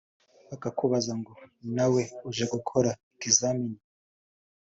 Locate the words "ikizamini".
3.13-3.79